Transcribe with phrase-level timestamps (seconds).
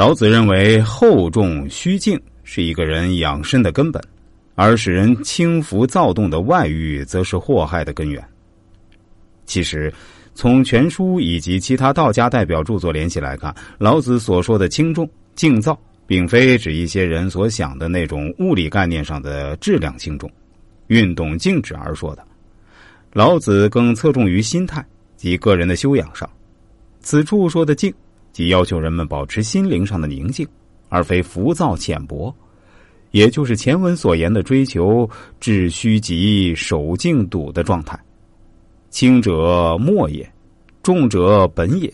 [0.00, 4.02] 老子认为厚重虚静是一个人养生的根本，
[4.54, 8.24] 而使人轻浮躁动的外欲则是祸害的根源。
[9.44, 9.92] 其实，
[10.34, 20.30] 从全书以及其他道家代表著作联系来看，老子所说的轻重静躁，并非指一些人所想的那种物理概念上的质量轻重、
[20.86, 22.26] 运动静止而说的。
[23.12, 24.82] 老子更侧重于心态
[25.18, 26.26] 及个人的修养上。
[27.00, 27.92] 此处说的静。
[28.32, 30.46] 即要求人们保持心灵上的宁静，
[30.88, 32.34] 而非浮躁浅薄，
[33.10, 35.08] 也就是前文所言的追求
[35.40, 37.98] 致虚极、守静笃的状态。
[38.88, 40.28] 轻者末也，
[40.82, 41.92] 重者本也。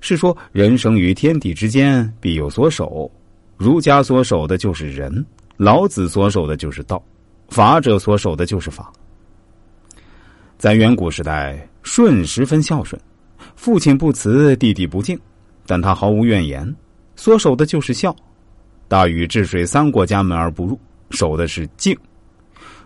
[0.00, 3.10] 是说人生于天地之间必有所守，
[3.56, 5.24] 儒家所守的就是仁，
[5.56, 7.02] 老子所守的就是道，
[7.48, 8.92] 法者所守的就是法。
[10.58, 13.00] 在远古时代，舜十分孝顺，
[13.54, 15.18] 父亲不慈，弟弟不敬。
[15.66, 16.74] 但他毫无怨言，
[17.16, 18.14] 所守的就是孝。
[18.88, 20.78] 大禹治水三过家门而不入，
[21.10, 21.96] 守的是敬；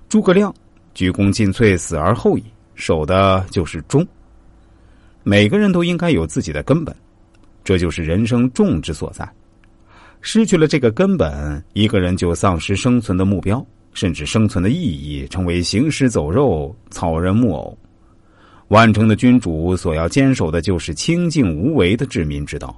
[0.08, 0.55] 诸葛亮
[0.94, 4.06] 鞠躬尽瘁，死而后已，守的就是忠。
[5.24, 6.94] 每个人都应该有自己的根本，
[7.64, 9.28] 这就是人生重之所在。
[10.20, 17.77] 失去了这个根本，一个人就丧失生存的目标，甚至生存的意义，成为行尸走肉、草人木偶。
[18.69, 22.75] 万城的君主所要坚守的就是清静无为的治民之道，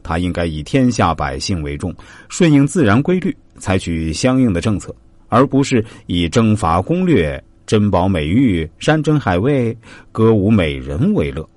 [0.00, 1.92] 他应该以天下百姓为重，
[2.28, 4.94] 顺应自然规律，采取相应的政策，
[5.28, 9.76] 而不是以征伐攻略、珍宝美玉、山珍海味、
[10.12, 11.48] 歌舞美人为乐。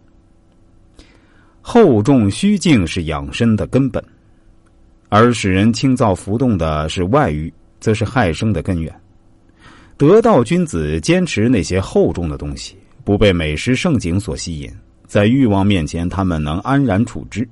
[1.62, 4.04] 厚重虚静是养生的根本，
[5.10, 8.92] 而使人轻躁浮动的是外欲，则是害生的根源。
[9.96, 12.76] 得道君子坚持那些厚重的东西。
[13.06, 14.70] 不被美食盛景所吸引，
[15.06, 17.48] 在欲望面前，他们能安然处之。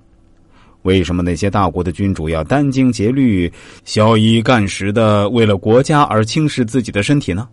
[0.81, 3.49] 为什么那些大国的君主要殚精竭虑、
[3.85, 7.47] 宵衣干食的，为了国家而轻视自己的身体呢？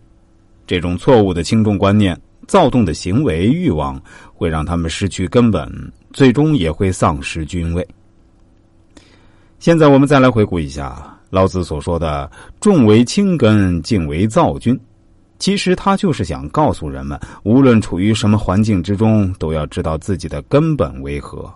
[0.67, 4.01] 这种错误的轻重观念、躁动的行为、欲望，
[4.33, 5.71] 会让他们失去根本，
[6.11, 7.87] 最终也会丧失君位。
[9.59, 12.29] 现在我们再来回顾一下老子所说的
[12.59, 14.77] “重为轻根，静为躁君”。
[15.41, 21.51] 其实他就是想告诉人们，无论处于什么环境之中，都要知道自己的根本为何，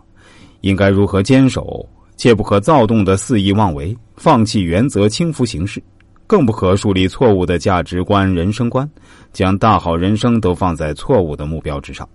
[0.61, 1.87] 应该如何坚守，
[2.17, 5.79] 切不可躁动的肆意妄为，放弃原则，轻浮行事，
[6.25, 8.89] 更不可树立错误的价值观、人生观，
[9.31, 12.09] 将大好人生都放在错误的目标之上。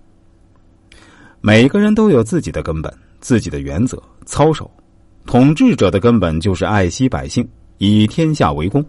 [1.41, 4.69] 每个人都有自己的根本、自己的原则，操守。
[5.25, 7.49] 统治者的根本就是爱惜百姓，
[7.79, 8.85] 以天下为公。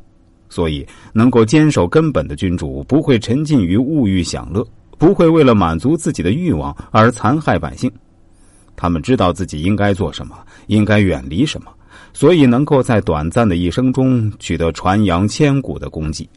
[0.51, 4.67] 所以，能够坚守根本的君主，不会沉浸于物欲享乐，
[4.97, 7.89] 不会为了满足自己的欲望而残害百姓。
[8.75, 10.35] 他们知道自己应该做什么，
[10.67, 11.72] 应该远离什么，
[12.12, 16.28] 所以能够在短暂的一生中取得传扬千古的功绩。